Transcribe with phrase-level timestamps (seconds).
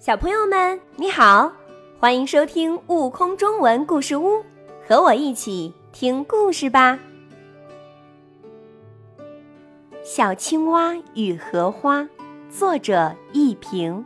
[0.00, 1.52] 小朋友们，你好，
[1.98, 4.36] 欢迎收听《悟空中文故事屋》，
[4.88, 6.98] 和我一起听故事吧。
[10.02, 12.08] 小青蛙与荷花，
[12.48, 14.02] 作者易平。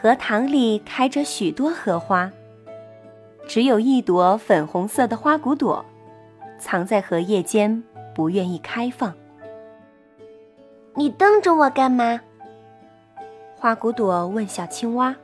[0.00, 2.32] 荷塘里开着许多荷花，
[3.46, 5.84] 只有一朵粉红色的花骨朵，
[6.58, 7.84] 藏在荷叶间，
[8.14, 9.12] 不愿意开放。
[10.94, 12.18] 你瞪着我干嘛？
[13.58, 15.16] 花骨朵问小青蛙：“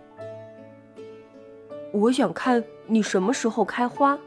[1.93, 4.19] 我想看你什么时候开花。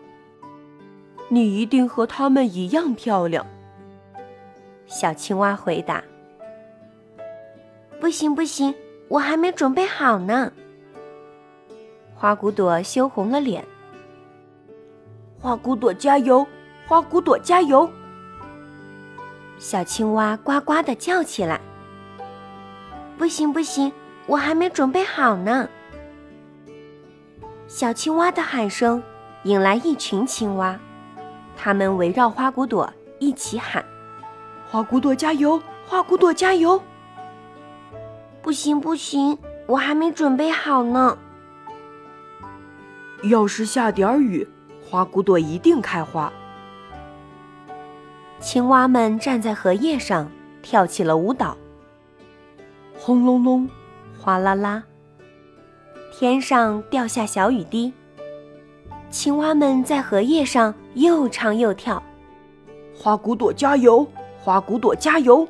[1.27, 3.43] 你一定和它们一样漂亮。”
[4.85, 6.03] 小青蛙回答
[7.99, 8.73] ：“不行不行，
[9.07, 10.51] 我还没准备好呢。”
[12.13, 13.65] 花骨朵羞红了脸。
[15.41, 16.45] 花骨朵加油！
[16.87, 17.89] 花骨朵加油！
[19.57, 21.59] 小青蛙呱呱的叫起来
[23.17, 23.91] ：“不行不行，
[24.27, 25.67] 我还没准备好呢！”
[27.67, 29.01] 小青蛙的喊声
[29.43, 30.79] 引来一群青蛙，
[31.57, 33.83] 它们围绕花骨朵一起喊
[34.69, 35.61] ：“花骨朵加油！
[35.87, 36.81] 花骨朵加油！”
[38.41, 41.17] 不行不行，我还没准备好呢！
[43.23, 44.47] 要是下点雨，
[44.87, 46.31] 花骨朵一定开花。
[48.39, 50.29] 青蛙们站在荷叶上，
[50.61, 51.57] 跳起了舞蹈。
[52.97, 53.69] 轰隆隆，
[54.19, 54.83] 哗啦啦，
[56.11, 57.93] 天上掉下小雨滴。
[59.09, 62.01] 青蛙们在荷叶上又唱又跳。
[62.97, 64.07] 花骨朵加油！
[64.39, 65.47] 花骨朵加油！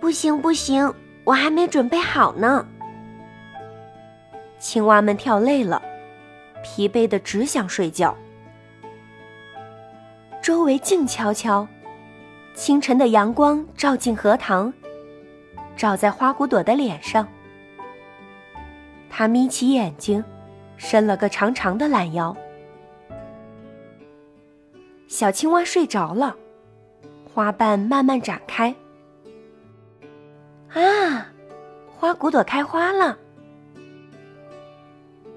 [0.00, 0.92] 不行不行，
[1.24, 2.66] 我还没准备好呢。
[4.58, 5.80] 青蛙们跳累了，
[6.62, 8.16] 疲惫的只想睡觉。
[10.42, 11.66] 周围静悄悄，
[12.54, 14.72] 清晨的阳光照进荷塘，
[15.80, 17.26] 照在花骨朵的脸上。
[19.08, 20.22] 他眯起眼睛，
[20.76, 22.36] 伸了个长长的懒腰。
[25.08, 26.36] 小青蛙睡着了，
[27.24, 28.74] 花瓣慢慢展开。
[30.68, 31.26] 啊，
[31.88, 33.16] 花骨朵开花了！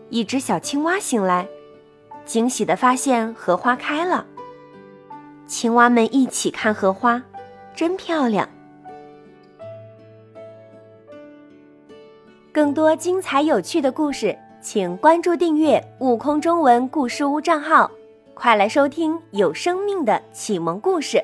[0.09, 1.47] 一只小青蛙醒来，
[2.25, 4.25] 惊喜的发现荷花开了。
[5.47, 7.23] 青蛙们一起看荷花，
[7.73, 8.45] 真漂亮。
[12.53, 17.89] 更多精彩有趣的故事，请关注订阅“悟空中文故事屋”账号，
[18.35, 21.19] 快来收听有生命的启蒙故事。